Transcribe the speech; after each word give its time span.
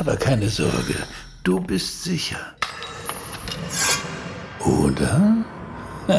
Aber 0.00 0.16
keine 0.16 0.48
Sorge, 0.48 0.94
du 1.44 1.60
bist 1.60 2.04
sicher. 2.04 2.54
Oder? 4.60 5.44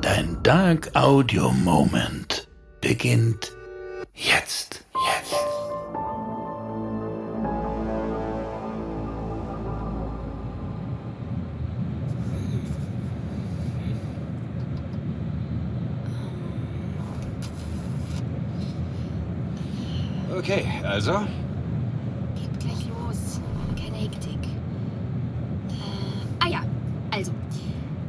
Dein 0.00 0.42
Dark 0.42 0.90
Audio 0.94 1.52
Moment 1.52 2.48
beginnt 2.80 3.52
jetzt. 4.12 4.51
Okay, 20.36 20.64
also? 20.82 21.20
Geht 22.34 22.60
gleich 22.60 22.88
los. 22.88 23.40
Keine 23.76 23.96
Hektik. 23.96 24.38
Äh, 25.68 26.26
ah 26.40 26.48
ja, 26.48 26.60
also. 27.10 27.32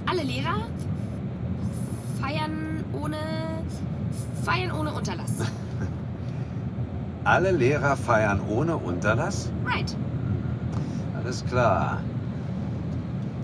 Alle 0.06 0.24
Lehrer 0.24 0.68
feiern 2.22 2.86
ohne. 2.94 3.18
feiern 4.44 4.72
ohne 4.72 4.94
Unterlass. 4.94 5.34
Alle 7.26 7.52
Lehrer 7.52 7.98
feiern 7.98 8.40
ohne 8.50 8.78
Unterlass? 8.78 9.52
Right. 9.66 9.96
Alles 11.18 11.44
klar. 11.46 12.02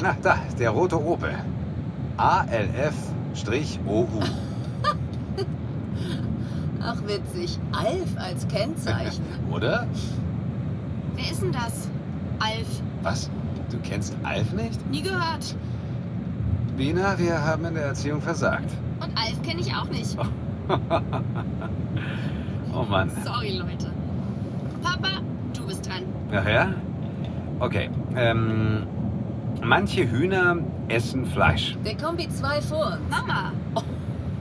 Na, 0.01 0.15
da, 0.21 0.37
der 0.57 0.69
rote 0.69 1.03
Opel. 1.03 1.33
ALF-OU. 2.17 4.05
Ach, 6.81 6.97
witzig. 7.05 7.59
Alf 7.71 8.17
als 8.17 8.47
Kennzeichen. 8.47 9.23
Oder? 9.51 9.87
Wer 11.15 11.31
ist 11.31 11.41
denn 11.41 11.51
das? 11.51 11.89
Alf. 12.39 12.67
Was? 13.03 13.29
Du 13.69 13.77
kennst 13.79 14.15
Alf 14.23 14.51
nicht? 14.53 14.89
Nie 14.89 15.01
gehört. 15.01 15.55
Bina, 16.77 17.17
wir 17.19 17.43
haben 17.43 17.65
in 17.65 17.73
der 17.75 17.83
Erziehung 17.85 18.21
versagt. 18.21 18.69
Und 19.01 19.17
Alf 19.17 19.41
kenne 19.43 19.59
ich 19.61 19.73
auch 19.75 19.89
nicht. 19.89 20.17
Oh 22.73 22.83
Mann. 22.83 23.09
Sorry, 23.25 23.57
Leute. 23.57 23.91
Papa, 24.83 25.21
du 25.55 25.65
bist 25.65 25.87
dran. 25.87 26.03
Ach 26.31 26.47
ja? 26.47 26.73
Okay. 27.59 27.89
Ähm, 28.15 28.83
manche 29.63 30.09
Hühner 30.09 30.57
essen 30.87 31.25
Fleisch. 31.25 31.75
Der 31.83 31.97
Kombi 31.97 32.29
2 32.29 32.61
vor. 32.61 32.99
Mama. 33.09 33.51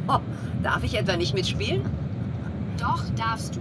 Oh, 0.07 0.19
darf 0.63 0.85
ich 0.85 0.97
etwa 0.99 1.17
nicht 1.17 1.35
mitspielen? 1.35 1.83
Doch, 2.79 3.03
darfst 3.17 3.57
du. 3.57 3.61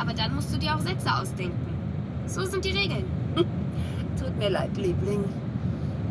Aber 0.00 0.12
dann 0.12 0.34
musst 0.34 0.52
du 0.54 0.58
dir 0.58 0.74
auch 0.74 0.80
Sätze 0.80 1.12
ausdenken. 1.12 1.66
So 2.26 2.44
sind 2.44 2.64
die 2.64 2.70
Regeln. 2.70 3.04
Tut 4.18 4.36
mir 4.38 4.50
leid, 4.50 4.76
Liebling. 4.76 5.24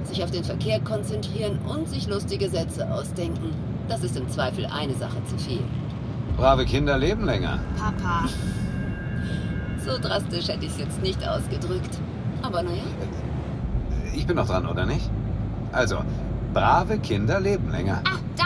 Sich 0.03 0.23
auf 0.23 0.31
den 0.31 0.43
Verkehr 0.43 0.79
konzentrieren 0.81 1.59
und 1.59 1.87
sich 1.89 2.07
lustige 2.07 2.49
Sätze 2.49 2.89
ausdenken. 2.91 3.51
Das 3.87 4.03
ist 4.03 4.17
im 4.17 4.29
Zweifel 4.29 4.65
eine 4.65 4.93
Sache 4.93 5.23
zu 5.25 5.37
viel. 5.37 5.63
Brave 6.37 6.65
Kinder 6.65 6.97
leben 6.97 7.25
länger. 7.25 7.59
Papa. 7.77 8.25
So 9.85 9.97
drastisch 9.99 10.47
hätte 10.47 10.63
ich 10.65 10.71
es 10.71 10.77
jetzt 10.77 11.01
nicht 11.01 11.27
ausgedrückt. 11.27 11.99
Aber 12.41 12.63
naja, 12.63 12.83
Ich 14.15 14.25
bin 14.25 14.37
noch 14.37 14.47
dran, 14.47 14.65
oder 14.65 14.85
nicht? 14.85 15.09
Also, 15.73 15.97
brave 16.53 16.99
Kinder 16.99 17.41
leben 17.41 17.69
länger. 17.69 18.01
Ah, 18.05 18.17
da. 18.37 18.45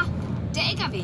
Der 0.56 0.64
LKW. 0.72 1.04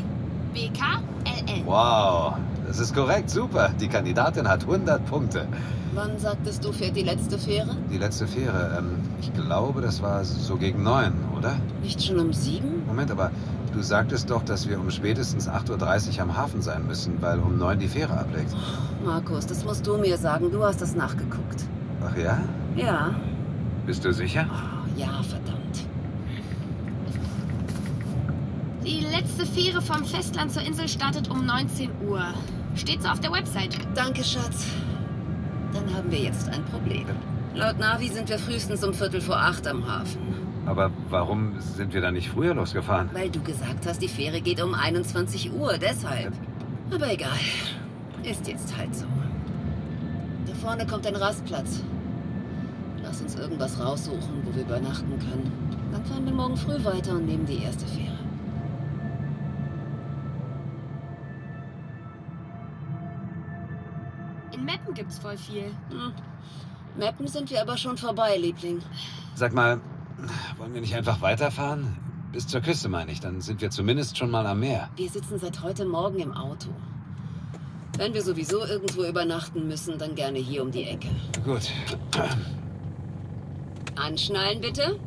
BKLL. 0.52 1.64
Wow, 1.64 2.34
das 2.66 2.78
ist 2.78 2.94
korrekt, 2.94 3.30
super. 3.30 3.70
Die 3.80 3.88
Kandidatin 3.88 4.48
hat 4.48 4.62
100 4.62 5.04
Punkte. 5.06 5.46
wann 5.94 6.18
sagtest 6.18 6.64
du, 6.64 6.72
fährt 6.72 6.96
die 6.96 7.02
letzte 7.02 7.38
Fähre? 7.38 7.76
Die 7.90 7.98
letzte 7.98 8.26
Fähre, 8.26 8.76
ähm, 8.78 8.98
ich 9.20 9.32
glaube, 9.32 9.80
das 9.80 10.02
war 10.02 10.24
so 10.24 10.56
gegen 10.56 10.82
neun, 10.82 11.12
oder? 11.36 11.54
Nicht 11.82 12.02
schon 12.02 12.18
um 12.18 12.32
sieben? 12.32 12.82
Moment, 12.86 13.10
aber 13.10 13.30
du 13.72 13.82
sagtest 13.82 14.30
doch, 14.30 14.42
dass 14.42 14.68
wir 14.68 14.78
um 14.78 14.90
spätestens 14.90 15.48
8.30 15.48 16.16
Uhr 16.16 16.22
am 16.22 16.36
Hafen 16.36 16.62
sein 16.62 16.86
müssen, 16.86 17.20
weil 17.20 17.38
um 17.38 17.58
neun 17.58 17.78
die 17.78 17.88
Fähre 17.88 18.18
ablegt. 18.18 18.54
Markus, 19.04 19.46
das 19.46 19.64
musst 19.64 19.86
du 19.86 19.96
mir 19.96 20.16
sagen. 20.16 20.50
Du 20.50 20.62
hast 20.64 20.80
das 20.80 20.94
nachgeguckt. 20.94 21.64
Ach 22.06 22.16
ja? 22.16 22.38
Ja. 22.76 23.14
Bist 23.86 24.04
du 24.04 24.12
sicher? 24.12 24.46
Oh, 24.50 24.98
ja, 24.98 25.22
verdammt. 25.22 25.63
Die 28.84 29.00
letzte 29.00 29.46
Fähre 29.46 29.80
vom 29.80 30.04
Festland 30.04 30.52
zur 30.52 30.62
Insel 30.62 30.88
startet 30.88 31.30
um 31.30 31.46
19 31.46 31.90
Uhr. 32.06 32.22
Steht 32.74 33.02
so 33.02 33.08
auf 33.08 33.18
der 33.18 33.32
Website. 33.32 33.78
Danke, 33.94 34.22
Schatz. 34.22 34.66
Dann 35.72 35.94
haben 35.94 36.10
wir 36.10 36.18
jetzt 36.18 36.50
ein 36.50 36.62
Problem. 36.66 37.06
Laut 37.54 37.78
Navi 37.78 38.08
sind 38.08 38.28
wir 38.28 38.38
frühestens 38.38 38.84
um 38.84 38.92
Viertel 38.92 39.22
vor 39.22 39.38
acht 39.38 39.66
am 39.66 39.90
Hafen. 39.90 40.20
Aber 40.66 40.90
warum 41.08 41.58
sind 41.60 41.94
wir 41.94 42.02
da 42.02 42.10
nicht 42.10 42.28
früher 42.28 42.52
losgefahren? 42.54 43.08
Weil 43.14 43.30
du 43.30 43.40
gesagt 43.42 43.86
hast, 43.86 44.02
die 44.02 44.08
Fähre 44.08 44.42
geht 44.42 44.62
um 44.62 44.74
21 44.74 45.54
Uhr, 45.54 45.78
deshalb. 45.78 46.34
Aber 46.92 47.10
egal. 47.10 47.40
Ist 48.22 48.46
jetzt 48.46 48.76
halt 48.76 48.94
so. 48.94 49.06
Da 50.46 50.54
vorne 50.54 50.86
kommt 50.86 51.06
ein 51.06 51.16
Rastplatz. 51.16 51.82
Lass 53.02 53.22
uns 53.22 53.34
irgendwas 53.36 53.80
raussuchen, 53.80 54.42
wo 54.44 54.54
wir 54.54 54.62
übernachten 54.62 55.18
können. 55.18 55.50
Dann 55.90 56.04
fahren 56.04 56.26
wir 56.26 56.34
morgen 56.34 56.56
früh 56.56 56.84
weiter 56.84 57.12
und 57.12 57.26
nehmen 57.26 57.46
die 57.46 57.62
erste 57.62 57.86
Fähre. 57.86 58.03
In 64.94 65.00
Meppen 65.00 65.08
gibt's 65.08 65.18
voll 65.18 65.36
viel. 65.36 65.72
Hm. 65.90 66.12
Mappen 66.98 67.26
sind 67.26 67.50
wir 67.50 67.60
aber 67.60 67.76
schon 67.76 67.98
vorbei, 67.98 68.36
Liebling. 68.36 68.80
Sag 69.34 69.52
mal, 69.52 69.80
wollen 70.56 70.72
wir 70.72 70.80
nicht 70.80 70.94
einfach 70.94 71.20
weiterfahren? 71.20 71.96
Bis 72.32 72.46
zur 72.46 72.60
Küste 72.60 72.88
meine 72.88 73.10
ich, 73.10 73.20
dann 73.20 73.40
sind 73.40 73.60
wir 73.60 73.70
zumindest 73.70 74.16
schon 74.16 74.30
mal 74.30 74.46
am 74.46 74.60
Meer. 74.60 74.88
Wir 74.96 75.10
sitzen 75.10 75.38
seit 75.38 75.62
heute 75.62 75.84
Morgen 75.84 76.20
im 76.20 76.32
Auto. 76.32 76.68
Wenn 77.96 78.14
wir 78.14 78.22
sowieso 78.22 78.64
irgendwo 78.64 79.04
übernachten 79.04 79.66
müssen, 79.66 79.98
dann 79.98 80.14
gerne 80.14 80.38
hier 80.38 80.62
um 80.62 80.70
die 80.70 80.84
Ecke. 80.84 81.08
Gut. 81.44 81.70
Anschnallen 83.96 84.60
bitte. 84.60 84.98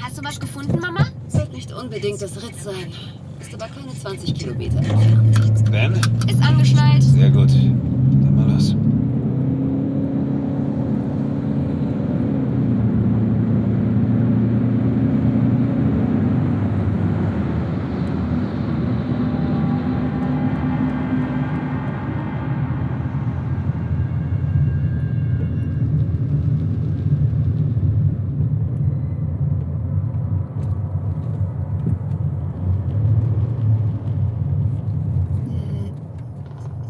Hast 0.00 0.18
du 0.18 0.24
was 0.24 0.40
gefunden, 0.40 0.78
Mama? 0.78 1.06
Wird 1.28 1.52
nicht 1.52 1.72
unbedingt 1.72 2.20
das 2.22 2.42
Ritz 2.42 2.64
sein. 2.64 2.92
Ist 3.40 3.54
aber 3.54 3.66
keine 3.66 3.88
20 3.94 4.34
Kilometer 4.34 4.78
entfernt. 4.78 5.70
Ben? 5.70 5.92
Ist 6.28 6.42
angeschnallt. 6.42 7.02
Sehr 7.02 7.30
gut. 7.30 7.50
Dann 7.52 8.34
mal 8.36 8.50
los. 8.52 8.74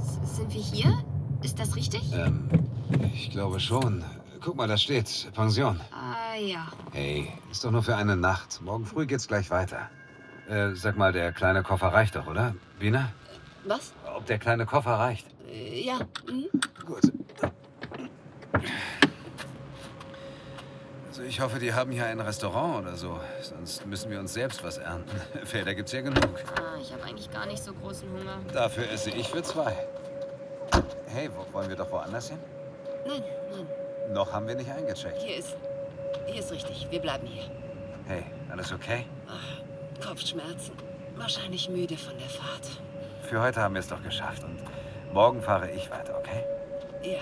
S- 0.03 0.37
Sind 0.37 0.55
wir 0.55 0.61
hier? 0.63 0.99
Ist 1.43 1.59
das 1.59 1.75
richtig? 1.77 2.03
Ähm, 2.15 2.49
ich 3.15 3.31
glaube 3.31 3.50
schon. 3.61 4.05
Guck 4.41 4.57
mal, 4.57 4.67
da 4.67 4.77
steht 4.77 5.31
Pension. 5.35 5.79
Ah 5.93 6.35
ja. 6.37 6.69
Hey, 6.93 7.31
ist 7.51 7.63
doch 7.65 7.71
nur 7.71 7.83
für 7.83 7.95
eine 7.95 8.17
Nacht. 8.17 8.61
Morgen 8.63 8.87
früh 8.87 9.07
geht's 9.07 9.29
gleich 9.29 9.51
weiter. 9.51 9.91
Äh, 10.49 10.75
sag 10.75 10.97
mal, 10.97 11.13
der 11.13 11.33
kleine 11.33 11.63
Koffer 11.63 11.89
reicht 11.89 12.17
doch, 12.17 12.27
oder? 12.27 12.55
Bina? 12.79 13.13
Was? 13.65 13.93
Ob 14.17 14.25
der 14.27 14.39
kleine 14.39 14.67
Koffer 14.67 14.93
reicht? 14.93 15.27
Äh, 15.49 15.85
ja. 15.85 15.99
Hm? 16.27 16.49
Gut. 16.87 17.13
Ich 21.27 21.41
hoffe, 21.41 21.59
die 21.59 21.75
haben 21.75 21.93
hier 21.93 22.07
ein 22.07 22.19
Restaurant 22.19 22.87
oder 22.87 22.97
so. 22.97 23.21
Sonst 23.43 23.87
müssen 23.87 24.11
wir 24.11 24.19
uns 24.19 24.33
selbst 24.33 24.65
was 24.65 24.79
ernten. 24.79 25.11
Felder 25.45 25.75
gibt's 25.75 25.93
hier 25.93 26.03
genug. 26.03 26.25
Ah, 26.57 26.79
ich 26.81 26.93
habe 26.93 27.05
eigentlich 27.05 27.31
gar 27.31 27.47
nicht 27.47 27.63
so 27.63 27.75
großen 27.75 28.09
Hunger. 28.11 28.39
Dafür 28.53 28.91
esse 28.91 29.11
ich 29.11 29.29
für 29.29 29.43
zwei. 29.43 29.77
Hey, 31.07 31.29
wo, 31.35 31.53
wollen 31.53 31.69
wir 31.69 31.77
doch 31.77 31.91
woanders 31.93 32.31
hin? 32.31 32.39
Nein. 33.07 33.23
Noch 34.13 34.33
haben 34.33 34.47
wir 34.49 34.55
nicht 34.55 34.71
eingecheckt. 34.71 35.19
Hier 35.23 35.37
ist. 35.37 35.57
Hier 36.27 36.41
ist 36.41 36.51
richtig. 36.53 36.87
Wir 36.91 37.01
bleiben 37.01 37.27
hier. 37.27 37.45
Hey, 38.07 38.25
alles 38.51 38.73
okay? 38.73 39.05
Ach, 39.29 40.05
Kopfschmerzen. 40.07 40.73
Wahrscheinlich 41.17 41.69
müde 41.69 41.97
von 41.97 42.17
der 42.19 42.29
Fahrt. 42.29 42.69
Für 43.23 43.41
heute 43.41 43.61
haben 43.61 43.75
wir 43.75 43.81
es 43.81 43.89
doch 43.89 44.03
geschafft 44.03 44.43
und 44.43 44.59
morgen 45.13 45.41
fahre 45.43 45.71
ich 45.71 45.91
weiter, 45.91 46.17
okay? 46.19 46.45
Ja, 47.03 47.21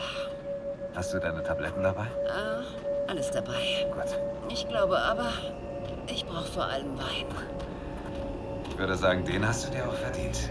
Hast 0.95 1.13
du 1.13 1.19
deine 1.21 1.43
Tabletten 1.43 1.83
dabei? 1.83 2.07
ah, 2.29 2.63
alles 3.09 3.31
dabei. 3.31 3.87
Gut. 3.93 4.19
Ich 4.49 4.67
glaube 4.69 4.99
aber, 4.99 5.31
ich 6.09 6.25
brauche 6.25 6.47
vor 6.51 6.65
allem 6.65 6.97
Wein. 6.99 7.27
Ich 8.71 8.79
würde 8.79 8.97
sagen, 8.97 9.25
den 9.25 9.47
hast 9.47 9.67
du 9.67 9.71
dir 9.73 9.87
auch 9.87 9.95
verdient. 9.95 10.51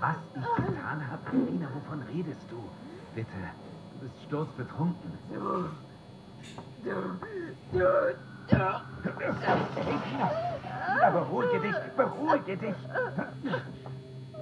Was 0.00 0.16
ich 0.38 0.64
getan 0.64 1.10
habe? 1.10 1.36
Nina, 1.36 1.68
wovon 1.74 2.02
redest 2.02 2.50
du? 2.50 2.56
Bitte, 3.14 3.28
du 3.92 3.98
bist 4.00 4.22
sturzbetrunken. 4.26 5.12
Du, 5.28 5.68
du, 6.84 7.18
du, 7.72 7.78
du. 8.48 8.66
Nina, 10.86 11.10
beruhige 11.10 11.60
dich, 11.60 11.76
beruhige 11.96 12.56
dich. 12.56 12.76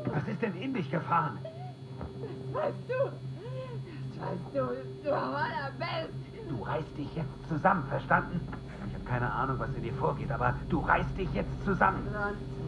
Was 0.07 0.29
ist 0.29 0.43
denn 0.43 0.55
in 0.61 0.75
dich 0.75 0.91
gefahren? 0.91 1.39
Das 1.43 2.55
weißt 2.55 2.77
du, 2.89 3.11
du. 4.53 4.61
Du 6.57 6.63
reißt 6.63 6.97
dich 6.97 7.15
jetzt 7.15 7.49
zusammen, 7.49 7.85
verstanden? 7.89 8.41
Ich 8.89 8.95
habe 8.95 9.05
keine 9.05 9.33
Ahnung, 9.33 9.59
was 9.59 9.69
in 9.77 9.83
dir 9.83 9.95
vorgeht, 9.95 10.31
aber 10.31 10.55
du 10.69 10.81
reißt 10.81 11.17
dich 11.17 11.33
jetzt 11.33 11.65
zusammen. 11.65 12.07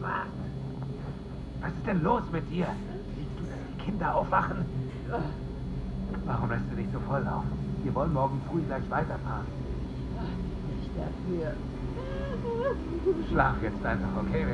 Was? 0.01 1.71
Ist 1.71 1.87
denn 1.87 2.03
los 2.03 2.23
mit 2.31 2.49
dir? 2.49 2.67
Willst 3.15 3.39
du, 3.39 3.45
dass 3.45 3.59
die 3.71 3.83
Kinder 3.83 4.15
aufwachen? 4.15 4.65
Warum 6.25 6.49
lässt 6.49 6.65
du 6.71 6.75
dich 6.75 6.87
so 6.91 6.99
volllaufen? 6.99 7.49
Wir 7.83 7.93
wollen 7.95 8.13
morgen 8.13 8.41
früh 8.49 8.61
gleich 8.61 8.89
weiterfahren. 8.89 9.45
Nicht 10.69 10.91
dafür. 10.97 11.53
Schlaf 13.29 13.55
jetzt 13.61 13.85
einfach, 13.85 14.09
okay? 14.21 14.45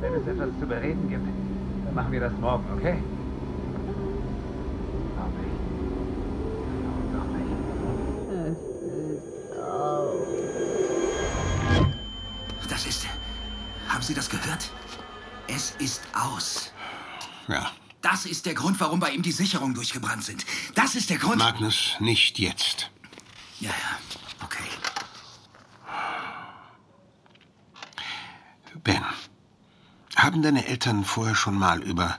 Wenn 0.00 0.14
es 0.14 0.26
etwas 0.26 0.48
zu 0.60 0.66
bereden 0.66 1.08
gibt, 1.08 1.26
dann 1.84 1.94
machen 1.94 2.12
wir 2.12 2.20
das 2.20 2.32
morgen, 2.40 2.64
okay? 2.76 2.98
Sie 14.10 14.14
das 14.14 14.28
gehört? 14.28 14.68
Es 15.46 15.76
ist 15.78 16.02
aus. 16.14 16.72
Ja, 17.46 17.70
Das 18.02 18.26
ist 18.26 18.44
der 18.44 18.54
Grund, 18.54 18.80
warum 18.80 18.98
bei 18.98 19.10
ihm 19.10 19.22
die 19.22 19.30
Sicherungen 19.30 19.72
durchgebrannt 19.74 20.24
sind. 20.24 20.44
Das 20.74 20.96
ist 20.96 21.10
der 21.10 21.18
Grund. 21.18 21.38
Magnus, 21.38 21.94
nicht 22.00 22.40
jetzt. 22.40 22.90
ja, 23.60 23.70
ja. 23.70 23.74
Okay. 24.44 24.68
Ben, 28.82 29.04
haben 30.16 30.42
deine 30.42 30.66
Eltern 30.66 31.04
vorher 31.04 31.36
schon 31.36 31.54
mal 31.54 31.80
über. 31.80 32.18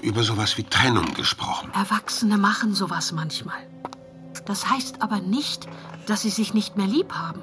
über 0.00 0.22
sowas 0.22 0.56
wie 0.56 0.64
Trennung 0.64 1.12
gesprochen? 1.12 1.70
Erwachsene 1.74 2.38
machen 2.38 2.74
sowas 2.74 3.12
manchmal. 3.12 3.68
Das 4.46 4.70
heißt 4.70 5.02
aber 5.02 5.20
nicht, 5.20 5.68
dass 6.06 6.22
sie 6.22 6.30
sich 6.30 6.54
nicht 6.54 6.78
mehr 6.78 6.86
lieb 6.86 7.12
haben. 7.12 7.42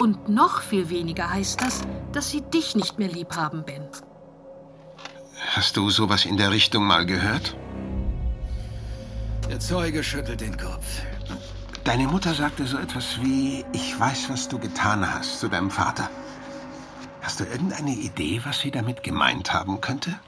Und 0.00 0.30
noch 0.30 0.62
viel 0.62 0.88
weniger 0.88 1.28
heißt 1.28 1.60
das, 1.60 1.82
dass 2.12 2.30
sie 2.30 2.40
dich 2.40 2.74
nicht 2.74 2.98
mehr 2.98 3.08
lieb 3.08 3.36
haben, 3.36 3.64
Ben. 3.64 3.86
Hast 5.54 5.76
du 5.76 5.90
sowas 5.90 6.24
in 6.24 6.38
der 6.38 6.50
Richtung 6.50 6.84
mal 6.86 7.04
gehört? 7.04 7.54
Der 9.50 9.60
Zeuge 9.60 10.02
schüttelt 10.02 10.40
den 10.40 10.56
Kopf. 10.56 11.02
Deine 11.84 12.06
Mutter 12.06 12.32
sagte 12.32 12.66
so 12.66 12.78
etwas 12.78 13.20
wie: 13.20 13.62
Ich 13.74 14.00
weiß, 14.00 14.30
was 14.30 14.48
du 14.48 14.58
getan 14.58 15.06
hast 15.06 15.38
zu 15.38 15.48
deinem 15.48 15.70
Vater. 15.70 16.08
Hast 17.20 17.40
du 17.40 17.44
irgendeine 17.44 17.90
Idee, 17.92 18.40
was 18.44 18.60
sie 18.60 18.70
damit 18.70 19.02
gemeint 19.02 19.52
haben 19.52 19.82
könnte? 19.82 20.18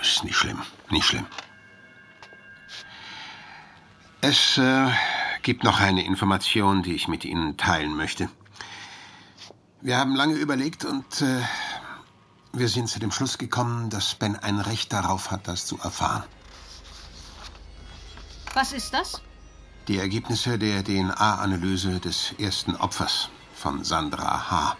Ist 0.00 0.22
nicht 0.22 0.36
schlimm, 0.36 0.62
nicht 0.90 1.06
schlimm. 1.06 1.26
Es 4.20 4.58
äh, 4.58 4.90
gibt 5.42 5.64
noch 5.64 5.80
eine 5.80 6.04
Information, 6.04 6.84
die 6.84 6.94
ich 6.94 7.08
mit 7.08 7.24
Ihnen 7.24 7.56
teilen 7.56 7.96
möchte. 7.96 8.28
Wir 9.84 9.98
haben 9.98 10.16
lange 10.16 10.32
überlegt 10.36 10.86
und 10.86 11.20
äh, 11.20 11.42
wir 12.54 12.70
sind 12.70 12.88
zu 12.88 13.00
dem 13.00 13.10
Schluss 13.10 13.36
gekommen, 13.36 13.90
dass 13.90 14.14
Ben 14.14 14.34
ein 14.34 14.58
Recht 14.58 14.94
darauf 14.94 15.30
hat, 15.30 15.46
das 15.46 15.66
zu 15.66 15.78
erfahren. 15.78 16.24
Was 18.54 18.72
ist 18.72 18.94
das? 18.94 19.20
Die 19.86 19.98
Ergebnisse 19.98 20.58
der 20.58 20.82
DNA-Analyse 20.82 22.00
des 22.00 22.32
ersten 22.38 22.76
Opfers 22.76 23.28
von 23.52 23.84
Sandra 23.84 24.50
H. 24.50 24.78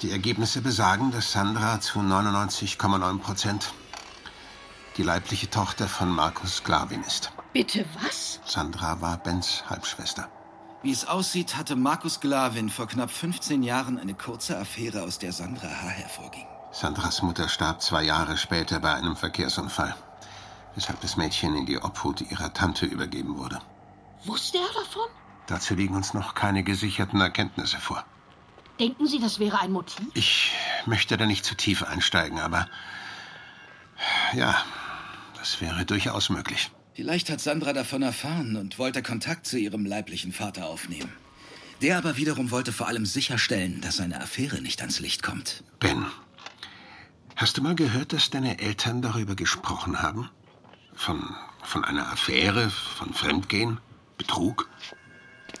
Die 0.00 0.10
Ergebnisse 0.10 0.62
besagen, 0.62 1.10
dass 1.10 1.32
Sandra 1.32 1.82
zu 1.82 1.98
99,9 1.98 3.18
Prozent 3.18 3.74
die 4.96 5.02
leibliche 5.02 5.50
Tochter 5.50 5.86
von 5.86 6.08
Markus 6.08 6.64
Glavin 6.64 7.02
ist. 7.02 7.30
Bitte 7.52 7.84
was? 8.02 8.40
Sandra 8.46 9.02
war 9.02 9.18
Bens 9.18 9.64
Halbschwester. 9.68 10.30
Wie 10.84 10.92
es 10.92 11.06
aussieht, 11.06 11.56
hatte 11.56 11.76
Markus 11.76 12.20
Glavin 12.20 12.68
vor 12.68 12.86
knapp 12.86 13.10
15 13.10 13.62
Jahren 13.62 13.98
eine 13.98 14.12
kurze 14.12 14.58
Affäre, 14.58 15.02
aus 15.04 15.18
der 15.18 15.32
Sandra 15.32 15.66
H. 15.66 15.88
hervorging. 15.88 16.44
Sandras 16.72 17.22
Mutter 17.22 17.48
starb 17.48 17.80
zwei 17.80 18.02
Jahre 18.02 18.36
später 18.36 18.80
bei 18.80 18.92
einem 18.92 19.16
Verkehrsunfall, 19.16 19.96
weshalb 20.74 21.00
das 21.00 21.16
Mädchen 21.16 21.56
in 21.56 21.64
die 21.64 21.78
Obhut 21.78 22.20
ihrer 22.20 22.52
Tante 22.52 22.84
übergeben 22.84 23.38
wurde. 23.38 23.62
Wusste 24.24 24.58
er 24.58 24.74
davon? 24.74 25.06
Dazu 25.46 25.74
liegen 25.74 25.94
uns 25.94 26.12
noch 26.12 26.34
keine 26.34 26.62
gesicherten 26.62 27.18
Erkenntnisse 27.22 27.78
vor. 27.78 28.04
Denken 28.78 29.06
Sie, 29.06 29.20
das 29.20 29.38
wäre 29.38 29.60
ein 29.60 29.72
Motiv? 29.72 30.06
Ich 30.12 30.52
möchte 30.84 31.16
da 31.16 31.24
nicht 31.24 31.46
zu 31.46 31.54
tief 31.54 31.82
einsteigen, 31.82 32.40
aber 32.40 32.68
ja, 34.34 34.54
das 35.38 35.62
wäre 35.62 35.86
durchaus 35.86 36.28
möglich. 36.28 36.70
Vielleicht 36.94 37.28
hat 37.28 37.40
Sandra 37.40 37.72
davon 37.72 38.02
erfahren 38.02 38.54
und 38.56 38.78
wollte 38.78 39.02
Kontakt 39.02 39.46
zu 39.46 39.58
ihrem 39.58 39.84
leiblichen 39.84 40.32
Vater 40.32 40.66
aufnehmen. 40.66 41.12
Der 41.82 41.98
aber 41.98 42.16
wiederum 42.16 42.52
wollte 42.52 42.72
vor 42.72 42.86
allem 42.86 43.04
sicherstellen, 43.04 43.80
dass 43.80 43.96
seine 43.96 44.20
Affäre 44.20 44.62
nicht 44.62 44.80
ans 44.80 45.00
Licht 45.00 45.22
kommt. 45.24 45.64
Ben, 45.80 46.06
hast 47.34 47.56
du 47.56 47.62
mal 47.62 47.74
gehört, 47.74 48.12
dass 48.12 48.30
deine 48.30 48.60
Eltern 48.60 49.02
darüber 49.02 49.34
gesprochen 49.34 50.00
haben? 50.00 50.30
Von, 50.94 51.34
von 51.64 51.84
einer 51.84 52.12
Affäre, 52.12 52.70
von 52.70 53.12
Fremdgehen, 53.12 53.80
Betrug? 54.16 54.70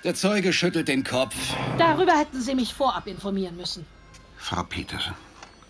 Der 0.04 0.14
Zeuge 0.14 0.52
schüttelt 0.52 0.86
den 0.86 1.02
Kopf. 1.02 1.34
Darüber 1.78 2.16
hätten 2.16 2.40
Sie 2.40 2.54
mich 2.54 2.74
vorab 2.74 3.08
informieren 3.08 3.56
müssen. 3.56 3.84
Frau 4.36 4.62
Petersen, 4.62 5.14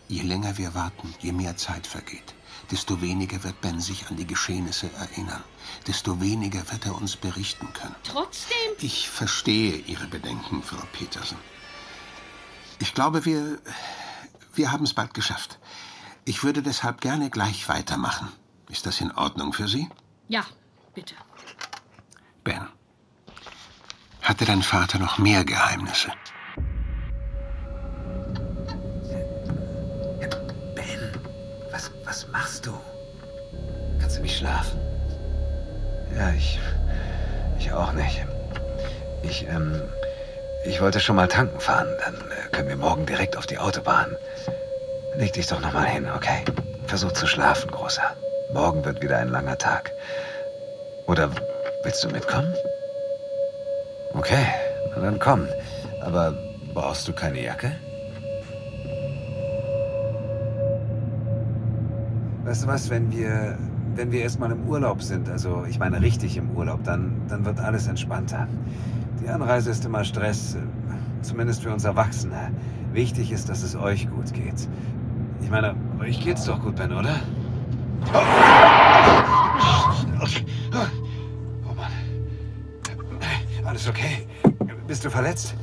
je 0.09 0.23
länger 0.23 0.59
wir 0.59 0.75
warten, 0.75 1.14
je 1.21 1.33
mehr 1.33 1.56
Zeit 1.56 1.87
vergeht, 1.87 2.35
desto 2.70 3.00
weniger 3.00 3.42
wird 3.44 3.61
Ben 3.61 3.80
sich 3.80 4.08
an 4.08 4.16
die 4.16 4.26
Geschehnisse 4.26 4.90
erinnern, 4.94 5.42
desto 5.87 6.20
weniger 6.20 6.70
wird 6.70 6.87
er 6.87 6.94
uns 6.94 7.16
berichten 7.16 7.73
können. 7.73 7.94
Trotzdem? 8.04 8.54
Ich 8.78 9.08
verstehe 9.08 9.76
Ihre 9.76 10.06
Bedenken, 10.06 10.62
Frau 10.62 10.82
Petersen. 10.92 11.38
Ich 12.78 12.94
glaube, 12.94 13.25
wir, 13.25 13.58
wir 14.54 14.73
haben 14.73 14.84
es 14.84 14.94
bald 14.94 15.14
geschafft. 15.14 15.58
Ich 16.25 16.42
würde 16.42 16.62
deshalb 16.62 17.00
gerne 17.00 17.30
gleich 17.30 17.68
weitermachen. 17.68 18.32
Ist 18.68 18.87
das 18.87 19.00
in 19.00 19.12
Ordnung 19.12 19.52
für 19.52 19.68
Sie? 19.68 19.88
Ja, 20.28 20.44
bitte. 20.94 21.14
Ben, 22.42 22.66
hatte 24.23 24.44
dein 24.44 24.62
Vater 24.62 24.99
noch 24.99 25.18
mehr 25.18 25.44
Geheimnisse? 25.44 26.12
Was, 31.84 31.90
was 32.04 32.28
machst 32.28 32.66
du? 32.66 32.72
Kannst 34.00 34.18
du 34.18 34.22
nicht 34.22 34.38
schlafen? 34.38 34.80
Ja, 36.16 36.30
ich. 36.30 36.58
Ich 37.58 37.72
auch 37.72 37.92
nicht. 37.92 38.24
Ich, 39.22 39.46
ähm. 39.48 39.82
Ich 40.66 40.80
wollte 40.80 40.98
schon 40.98 41.16
mal 41.16 41.28
tanken 41.28 41.60
fahren. 41.60 41.88
Dann 42.02 42.14
äh, 42.14 42.48
können 42.50 42.68
wir 42.68 42.76
morgen 42.76 43.04
direkt 43.04 43.36
auf 43.36 43.46
die 43.46 43.58
Autobahn. 43.58 44.16
Leg 45.16 45.32
dich 45.34 45.46
doch 45.46 45.60
noch 45.60 45.72
mal 45.72 45.84
hin, 45.84 46.08
okay? 46.14 46.42
Versuch 46.86 47.12
zu 47.12 47.26
schlafen, 47.26 47.70
Großer. 47.70 48.16
Morgen 48.52 48.84
wird 48.84 49.02
wieder 49.02 49.18
ein 49.18 49.28
langer 49.28 49.58
Tag. 49.58 49.92
Oder 51.06 51.30
willst 51.82 52.02
du 52.02 52.08
mitkommen? 52.08 52.54
Okay, 54.14 54.46
dann 54.94 55.18
komm. 55.18 55.48
Aber 56.00 56.34
brauchst 56.72 57.06
du 57.08 57.12
keine 57.12 57.40
Jacke? 57.40 57.72
Weißt 62.44 62.64
du 62.64 62.66
was, 62.66 62.90
wenn 62.90 63.10
wir, 63.10 63.58
wenn 63.94 64.12
wir 64.12 64.20
erstmal 64.20 64.52
im 64.52 64.68
Urlaub 64.68 65.02
sind, 65.02 65.30
also 65.30 65.64
ich 65.68 65.78
meine 65.78 66.02
richtig 66.02 66.36
im 66.36 66.50
Urlaub, 66.50 66.84
dann, 66.84 67.22
dann 67.28 67.46
wird 67.46 67.58
alles 67.58 67.86
entspannter. 67.86 68.46
Die 69.22 69.28
Anreise 69.28 69.70
ist 69.70 69.84
immer 69.86 70.04
Stress, 70.04 70.58
zumindest 71.22 71.62
für 71.62 71.72
uns 71.72 71.84
Erwachsene. 71.84 72.50
Wichtig 72.92 73.32
ist, 73.32 73.48
dass 73.48 73.62
es 73.62 73.74
euch 73.74 74.10
gut 74.10 74.34
geht. 74.34 74.68
Ich 75.40 75.50
meine, 75.50 75.74
euch 76.00 76.20
geht's 76.20 76.44
doch 76.44 76.60
gut, 76.60 76.76
Ben, 76.76 76.92
oder? 76.92 77.16
Oh 81.66 81.74
Mann. 81.74 81.92
Alles 83.64 83.88
okay? 83.88 84.26
Bist 84.86 85.02
du 85.02 85.10
verletzt? 85.10 85.54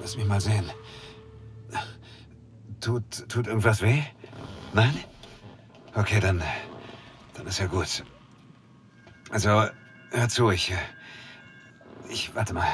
Lass 0.00 0.16
mich 0.16 0.26
mal 0.26 0.40
sehen. 0.40 0.64
Tut, 2.80 3.28
tut 3.28 3.46
irgendwas 3.46 3.80
weh? 3.80 4.02
Nein? 4.74 4.92
Okay, 5.94 6.20
dann, 6.20 6.42
dann 7.34 7.46
ist 7.46 7.58
ja 7.58 7.66
gut. 7.66 8.02
Also, 9.30 9.64
hör 10.10 10.28
zu, 10.28 10.50
ich, 10.50 10.72
ich, 12.08 12.34
warte 12.34 12.54
mal. 12.54 12.66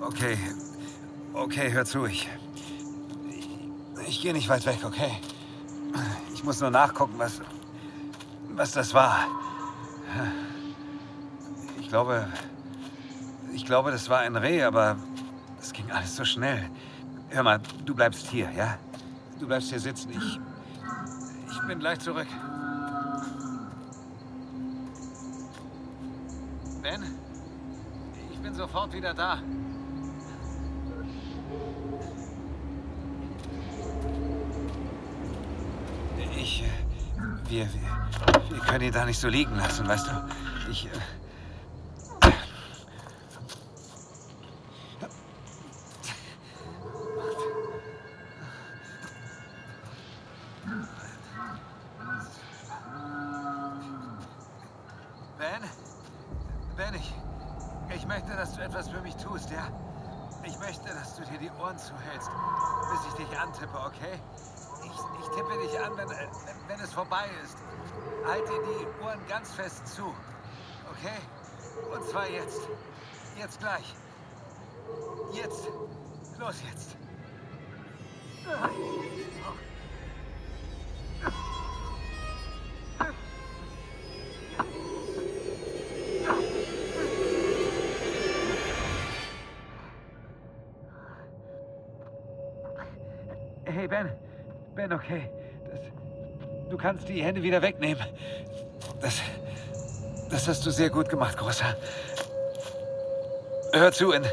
Okay, 0.00 0.38
okay, 1.32 1.72
hör 1.72 1.84
zu, 1.84 2.04
ich, 2.06 2.28
ich, 3.30 3.48
ich 4.08 4.22
gehe 4.22 4.32
nicht 4.32 4.48
weit 4.48 4.64
weg, 4.66 4.78
okay? 4.84 5.10
Ich 6.32 6.44
muss 6.44 6.60
nur 6.60 6.70
nachgucken, 6.70 7.14
was, 7.18 7.40
was 8.50 8.70
das 8.70 8.94
war. 8.94 9.26
Ich 11.80 11.88
glaube, 11.88 12.28
ich 13.52 13.64
glaube, 13.64 13.90
das 13.90 14.08
war 14.08 14.20
ein 14.20 14.36
Reh, 14.36 14.62
aber 14.62 14.96
es 15.60 15.72
ging 15.72 15.90
alles 15.90 16.14
so 16.14 16.24
schnell. 16.24 16.70
Hör 17.30 17.42
mal, 17.42 17.60
du 17.84 17.94
bleibst 17.96 18.28
hier, 18.28 18.50
ja? 18.52 18.78
Du 19.38 19.46
bleibst 19.46 19.68
hier 19.70 19.80
sitzen. 19.80 20.10
Ich, 20.10 20.40
ich 21.50 21.66
bin 21.66 21.78
gleich 21.78 21.98
zurück. 21.98 22.26
Ben, 26.82 27.02
ich 28.32 28.38
bin 28.38 28.54
sofort 28.54 28.92
wieder 28.92 29.12
da. 29.14 29.38
Ich, 36.36 36.62
äh, 36.62 37.50
wir, 37.50 37.66
wir, 37.72 38.50
wir 38.50 38.60
können 38.60 38.84
ihn 38.84 38.92
da 38.92 39.04
nicht 39.04 39.18
so 39.18 39.28
liegen 39.28 39.56
lassen, 39.56 39.88
weißt 39.88 40.08
du? 40.08 40.12
Ich, 40.70 40.86
äh, 40.86 40.90
Ben? 55.38 55.62
Ben, 56.76 56.92
ich, 56.94 57.14
ich 57.94 58.06
möchte, 58.06 58.34
dass 58.34 58.54
du 58.54 58.62
etwas 58.62 58.88
für 58.88 59.00
mich 59.00 59.14
tust, 59.16 59.48
ja? 59.50 59.68
Ich 60.44 60.58
möchte, 60.58 60.88
dass 60.88 61.14
du 61.14 61.22
dir 61.24 61.38
die 61.38 61.50
Ohren 61.60 61.78
zuhältst, 61.78 62.30
bis 62.90 63.00
ich 63.08 63.26
dich 63.26 63.38
antippe, 63.38 63.78
okay? 63.78 64.18
Ich, 64.82 64.90
ich 65.20 65.28
tippe 65.36 65.56
dich 65.62 65.80
an, 65.80 65.96
wenn, 65.96 66.08
wenn 66.08 66.80
es 66.80 66.92
vorbei 66.92 67.26
ist. 67.44 67.56
Halt 68.26 68.42
dir 68.48 68.60
die 68.62 69.04
Ohren 69.04 69.20
ganz 69.28 69.52
fest 69.52 69.86
zu, 69.86 70.12
okay? 70.90 71.20
Und 71.94 72.04
zwar 72.08 72.28
jetzt. 72.28 72.62
Jetzt 73.38 73.60
gleich. 73.60 73.94
Jetzt. 75.32 75.68
Los 76.38 76.56
jetzt. 76.68 76.96
Hey, 93.84 93.88
Ben. 93.88 94.10
Ben, 94.74 94.92
okay. 94.94 95.30
Das, 95.70 95.80
du 96.70 96.78
kannst 96.78 97.06
die 97.06 97.22
Hände 97.22 97.42
wieder 97.42 97.60
wegnehmen. 97.60 98.02
Das, 99.02 99.20
das 100.30 100.48
hast 100.48 100.64
du 100.64 100.70
sehr 100.70 100.88
gut 100.88 101.10
gemacht, 101.10 101.36
Großer. 101.36 101.76
Hör 103.74 103.92
zu, 103.92 104.12
in, 104.12 104.24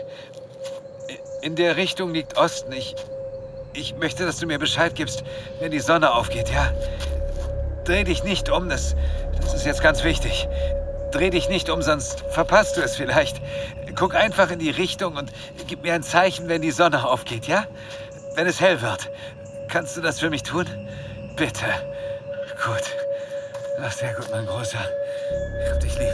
in 1.41 1.57
der 1.57 1.75
Richtung 1.75 2.13
liegt 2.13 2.37
Osten. 2.37 2.71
Ich, 2.71 2.95
ich 3.73 3.93
möchte, 3.97 4.25
dass 4.25 4.37
du 4.37 4.45
mir 4.45 4.57
Bescheid 4.57 4.95
gibst, 4.95 5.25
wenn 5.59 5.71
die 5.71 5.81
Sonne 5.81 6.13
aufgeht, 6.13 6.49
ja? 6.49 6.71
Dreh 7.83 8.05
dich 8.05 8.23
nicht 8.23 8.49
um, 8.49 8.69
das, 8.69 8.95
das 9.41 9.53
ist 9.53 9.65
jetzt 9.65 9.83
ganz 9.83 10.05
wichtig. 10.05 10.47
Dreh 11.11 11.29
dich 11.29 11.49
nicht 11.49 11.69
um, 11.69 11.81
sonst 11.81 12.21
verpasst 12.29 12.77
du 12.77 12.81
es 12.81 12.95
vielleicht. 12.95 13.41
Guck 13.97 14.15
einfach 14.15 14.49
in 14.49 14.59
die 14.59 14.71
Richtung 14.71 15.17
und 15.17 15.29
gib 15.67 15.83
mir 15.83 15.93
ein 15.93 16.03
Zeichen, 16.03 16.47
wenn 16.47 16.61
die 16.61 16.71
Sonne 16.71 17.05
aufgeht, 17.05 17.47
ja? 17.47 17.65
Wenn 18.33 18.47
es 18.47 18.61
hell 18.61 18.81
wird. 18.81 19.11
Kannst 19.71 19.95
du 19.95 20.01
das 20.01 20.19
für 20.19 20.29
mich 20.29 20.43
tun? 20.43 20.65
Bitte. 21.37 21.65
Gut. 22.65 22.83
Ach, 23.81 23.91
sehr 23.91 24.13
gut, 24.13 24.29
mein 24.29 24.45
Großer. 24.45 24.79
Ich 25.63 25.71
hab 25.71 25.79
dich 25.79 25.97
lieb. 25.97 26.13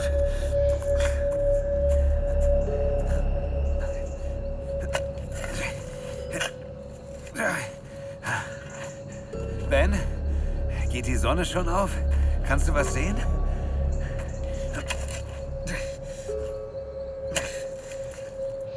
Ben, 9.72 10.00
geht 10.92 11.08
die 11.08 11.18
Sonne 11.18 11.44
schon 11.44 11.68
auf? 11.68 11.90
Kannst 12.48 12.68
du 12.68 12.76
was 12.76 12.94
sehen? 12.94 13.16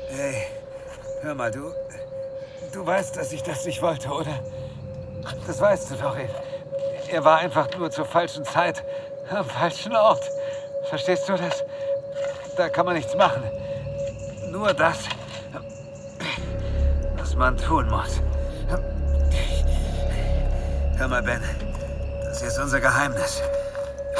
Hey, 0.09 0.47
hör 1.21 1.35
mal, 1.35 1.51
du. 1.51 1.71
Du 2.73 2.87
weißt, 2.87 3.15
dass 3.19 3.31
ich 3.33 3.43
das 3.43 3.67
nicht 3.67 3.83
wollte, 3.83 4.09
oder? 4.09 4.41
Das 5.47 5.61
weißt 5.61 5.91
du 5.91 5.95
doch. 5.97 6.17
Er 7.09 7.25
war 7.25 7.39
einfach 7.39 7.69
nur 7.77 7.91
zur 7.91 8.05
falschen 8.05 8.45
Zeit 8.45 8.85
am 9.31 9.45
falschen 9.45 9.95
Ort. 9.95 10.23
Verstehst 10.89 11.29
du 11.29 11.37
das? 11.37 11.65
Da 12.57 12.69
kann 12.69 12.87
man 12.87 12.95
nichts 12.95 13.15
machen. 13.15 13.43
Nur 14.51 14.73
das, 14.75 14.99
was 17.17 17.35
man 17.35 17.57
tun 17.57 17.89
muss. 17.89 18.21
Hör 20.97 21.09
mal, 21.09 21.23
Ben. 21.23 21.43
Das 22.25 22.43
ist 22.43 22.59
unser 22.59 22.81
Geheimnis. 22.81 23.43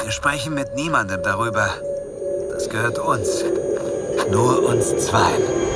Wir 0.03 0.11
sprechen 0.11 0.53
mit 0.53 0.73
niemandem 0.73 1.21
darüber. 1.21 1.69
Das 2.51 2.69
gehört 2.69 2.99
uns. 2.99 3.43
Nur 4.29 4.63
uns 4.63 4.95
zweien. 5.05 5.70